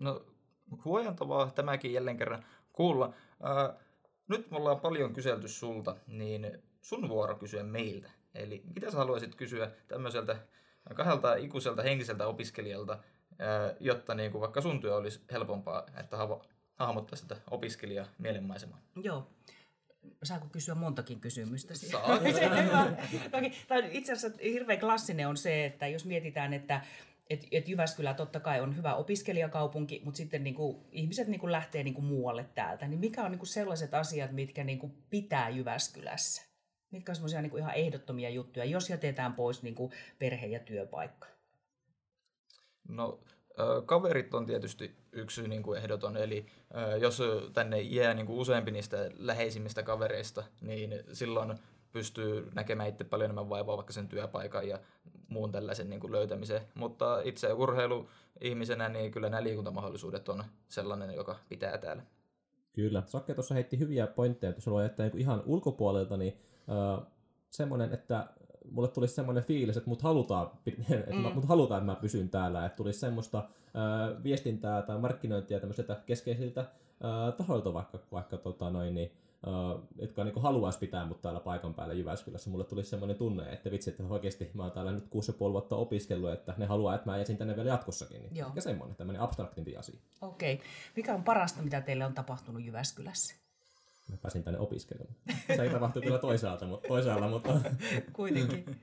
No 0.00 0.33
huojentavaa 0.84 1.50
tämäkin 1.50 1.92
jälleen 1.92 2.16
kerran 2.16 2.44
kuulla. 2.72 3.14
Ää, 3.42 3.74
nyt 4.28 4.50
me 4.50 4.56
ollaan 4.56 4.80
paljon 4.80 5.12
kyselty 5.12 5.48
sulta, 5.48 5.96
niin 6.06 6.62
sun 6.82 7.08
vuoro 7.08 7.34
kysyä 7.34 7.62
meiltä. 7.62 8.10
Eli 8.34 8.62
mitä 8.74 8.90
sä 8.90 8.96
haluaisit 8.96 9.34
kysyä 9.34 9.70
tämmöiseltä 9.88 10.36
kahdelta 10.94 11.34
ikuiselta 11.34 11.82
henkiseltä 11.82 12.26
opiskelijalta, 12.26 12.98
ää, 13.38 13.74
jotta 13.80 14.14
niin 14.14 14.32
kuin 14.32 14.40
vaikka 14.40 14.60
sun 14.60 14.80
työ 14.80 14.96
olisi 14.96 15.20
helpompaa, 15.32 15.86
että 16.00 16.16
hahmottaa 16.76 17.16
sitä 17.16 17.36
opiskelijaa 17.50 18.06
mielenmaisemaa? 18.18 18.80
Joo. 19.02 19.30
Saako 20.22 20.46
kysyä 20.52 20.74
montakin 20.74 21.20
kysymystä? 21.20 21.74
Saa. 21.74 22.18
Itse 23.90 24.12
asiassa 24.12 24.42
hirveän 24.42 24.80
klassinen 24.80 25.28
on 25.28 25.36
se, 25.36 25.64
että 25.64 25.86
jos 25.86 26.04
mietitään, 26.04 26.52
että 26.52 26.80
et, 27.30 27.46
et 27.52 27.68
Jyväskylä 27.68 28.14
totta 28.14 28.40
kai 28.40 28.60
on 28.60 28.76
hyvä 28.76 28.94
opiskelijakaupunki, 28.94 30.00
mutta 30.04 30.18
sitten 30.18 30.44
niinku, 30.44 30.86
ihmiset 30.92 31.28
niinku 31.28 31.52
lähtee 31.52 31.82
niinku 31.82 32.00
muualle 32.00 32.48
täältä. 32.54 32.88
Niin 32.88 33.00
mikä 33.00 33.24
on 33.24 33.30
niinku 33.30 33.46
sellaiset 33.46 33.94
asiat, 33.94 34.32
mitkä 34.32 34.64
niinku 34.64 34.90
pitää 35.10 35.48
Jyväskylässä? 35.48 36.42
Mitkä 36.90 37.12
on 37.12 37.16
semmoisia 37.16 37.42
niinku 37.42 37.56
ihan 37.56 37.74
ehdottomia 37.74 38.30
juttuja, 38.30 38.64
jos 38.64 38.90
jätetään 38.90 39.32
pois 39.32 39.62
niinku 39.62 39.92
perhe- 40.18 40.46
ja 40.46 40.60
työpaikka? 40.60 41.26
No, 42.88 43.20
kaverit 43.86 44.34
on 44.34 44.46
tietysti 44.46 44.96
yksi 45.12 45.48
niin 45.48 45.76
ehdoton, 45.78 46.16
eli 46.16 46.46
jos 47.00 47.22
tänne 47.52 47.80
jää 47.80 48.14
niin 48.14 48.26
kuin 48.26 48.38
useampi 48.38 48.70
niistä 48.70 49.10
läheisimmistä 49.14 49.82
kavereista, 49.82 50.44
niin 50.60 50.94
silloin 51.12 51.58
pystyy 51.94 52.50
näkemään 52.54 52.88
itse 52.88 53.04
paljon 53.04 53.24
enemmän 53.24 53.48
vaivaa 53.48 53.76
vaikka 53.76 53.92
sen 53.92 54.08
työpaikan 54.08 54.68
ja 54.68 54.78
muun 55.28 55.52
tällaisen 55.52 55.90
niin 55.90 56.00
kuin 56.00 56.12
löytämiseen. 56.12 56.62
Mutta 56.74 57.20
itse 57.24 57.52
urheiluihmisenä, 57.52 58.88
niin 58.88 59.12
kyllä 59.12 59.28
nämä 59.28 59.42
liikuntamahdollisuudet 59.42 60.28
on 60.28 60.44
sellainen, 60.68 61.14
joka 61.14 61.36
pitää 61.48 61.78
täällä. 61.78 62.02
Kyllä. 62.72 63.02
Sakke 63.06 63.34
tuossa 63.34 63.54
heitti 63.54 63.78
hyviä 63.78 64.06
pointteja, 64.06 64.50
että 64.50 64.62
sulla 64.62 64.78
on 64.78 64.84
että 64.84 65.02
niin 65.02 65.18
ihan 65.18 65.42
ulkopuolelta, 65.46 66.16
niin 66.16 66.38
äh, 66.70 67.06
semmoinen, 67.50 67.92
että 67.92 68.28
mulle 68.70 68.88
tulisi 68.88 69.14
semmoinen 69.14 69.44
fiilis, 69.44 69.76
että 69.76 69.90
mut 69.90 70.02
halutaan, 70.02 70.50
että 70.66 71.14
mm. 71.14 71.34
mut 71.34 71.44
halutaan, 71.44 71.78
että 71.78 71.92
mä 71.92 72.00
pysyn 72.00 72.28
täällä, 72.28 72.66
että 72.66 72.76
tulisi 72.76 72.98
semmoista 72.98 73.38
äh, 73.38 74.22
viestintää 74.22 74.82
tai 74.82 74.98
markkinointia 74.98 75.60
tämmöisiltä 75.60 76.02
keskeisiltä 76.06 76.60
äh, 76.60 77.34
tahoilta 77.36 77.74
vaikka, 77.74 77.98
vaikka 78.12 78.36
tota 78.36 78.70
noin, 78.70 78.94
niin, 78.94 79.12
jotka 79.96 80.24
niin 80.24 80.42
haluaisi 80.42 80.78
pitää 80.78 81.06
mut 81.06 81.22
täällä 81.22 81.40
paikan 81.40 81.74
päällä 81.74 81.94
Jyväskylässä. 81.94 82.50
Mulle 82.50 82.64
tulisi 82.64 82.90
semmoinen 82.90 83.16
tunne, 83.16 83.52
että 83.52 83.70
vitsi, 83.70 83.90
että 83.90 84.02
oikeasti 84.08 84.50
mä 84.54 84.62
oon 84.62 84.72
täällä 84.72 84.92
nyt 84.92 85.04
6,5 85.04 85.10
vuotta 85.38 85.76
opiskellut, 85.76 86.32
että 86.32 86.54
ne 86.56 86.66
haluaa, 86.66 86.94
että 86.94 87.10
mä 87.10 87.16
jäisin 87.16 87.36
tänne 87.36 87.56
vielä 87.56 87.68
jatkossakin. 87.68 88.22
Niin 88.22 88.36
Joo. 88.36 88.48
ehkä 88.48 88.60
semmoinen, 88.60 88.96
tämmöinen 88.96 89.22
abstraktimpi 89.22 89.76
asia. 89.76 90.00
Okei. 90.20 90.60
Mikä 90.96 91.14
on 91.14 91.24
parasta, 91.24 91.62
mitä 91.62 91.80
teille 91.80 92.04
on 92.04 92.14
tapahtunut 92.14 92.62
Jyväskylässä? 92.62 93.34
Mä 94.10 94.16
pääsin 94.16 94.44
tänne 94.44 94.60
opiskelemaan. 94.60 95.14
Se 95.56 95.62
ei 95.62 95.70
tapahtu 95.70 96.00
kyllä 96.00 96.18
toisaalta, 96.18 96.66
mutta, 96.66 96.88
toisaalla, 96.88 97.28
mutta 97.28 97.60
Kuitenkin. 98.12 98.80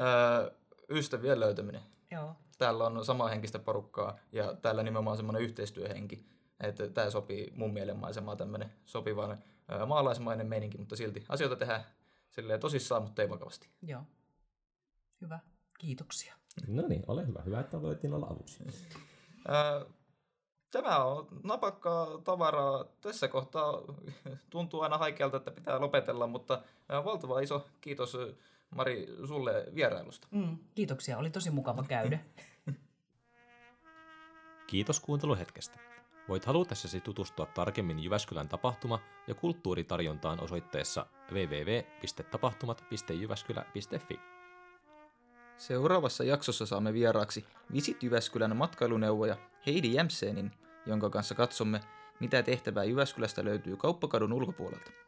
Öö, 0.00 0.50
ystävien 0.90 1.40
löytäminen. 1.40 1.80
Joo. 2.10 2.34
Täällä 2.58 2.84
on 2.84 3.04
samanhenkistä 3.04 3.58
porukkaa 3.58 4.18
ja 4.32 4.54
täällä 4.54 4.82
nimenomaan 4.82 5.16
semmoinen 5.16 5.42
yhteistyöhenki. 5.42 6.26
Että 6.60 6.88
tämä 6.88 7.10
sopii 7.10 7.52
mun 7.56 7.72
mielenmaisemaan 7.72 8.36
tämmöinen 8.36 8.72
sopivan 8.84 9.38
maalaismainen 9.86 10.46
meininki, 10.46 10.78
mutta 10.78 10.96
silti 10.96 11.24
asioita 11.28 11.56
tehdään 11.56 11.84
silleen 12.30 12.60
tosissaan, 12.60 13.02
mutta 13.02 13.22
ei 13.22 13.30
vakavasti. 13.30 13.68
Joo. 13.82 14.02
Hyvä. 15.20 15.38
Kiitoksia. 15.78 16.34
no 16.66 16.88
niin, 16.88 17.02
ole 17.06 17.26
hyvä. 17.26 17.42
Hyvä, 17.42 17.60
että 17.60 17.82
voitiin 17.82 18.14
olla 18.14 18.26
avuksi. 18.26 18.64
Tämä 20.70 21.04
on 21.04 21.28
napakkaa 21.42 22.18
tavaraa. 22.24 22.84
Tässä 23.00 23.28
kohtaa 23.28 23.82
tuntuu 24.50 24.80
aina 24.80 24.98
haikealta, 24.98 25.36
että 25.36 25.50
pitää 25.50 25.80
lopetella, 25.80 26.26
mutta 26.26 26.62
valtava 27.04 27.40
iso 27.40 27.66
kiitos 27.80 28.16
Mari 28.74 29.06
sulle 29.26 29.66
vierailusta. 29.74 30.28
Mm, 30.30 30.58
kiitoksia. 30.74 31.18
Oli 31.18 31.30
tosi 31.30 31.50
mukava 31.50 31.82
käydä. 31.82 32.18
Kiitos 34.66 35.00
kuunteluhetkestä. 35.00 35.78
Voit 36.28 36.44
halutessasi 36.44 37.00
tutustua 37.00 37.46
tarkemmin 37.46 38.00
Jyväskylän 38.00 38.48
tapahtuma- 38.48 39.00
ja 39.26 39.34
kulttuuritarjontaan 39.34 40.40
osoitteessa 40.40 41.06
www.tapahtumat.jyväskylä.fi. 41.32 44.20
Seuraavassa 45.56 46.24
jaksossa 46.24 46.66
saamme 46.66 46.92
vieraaksi 46.92 47.44
Visit 47.72 48.02
Jyväskylän 48.02 48.56
matkailuneuvoja 48.56 49.36
Heidi 49.66 49.94
Jämsenin, 49.94 50.52
jonka 50.86 51.10
kanssa 51.10 51.34
katsomme, 51.34 51.80
mitä 52.20 52.42
tehtävää 52.42 52.84
Jyväskylästä 52.84 53.44
löytyy 53.44 53.76
kauppakadun 53.76 54.32
ulkopuolelta. 54.32 55.03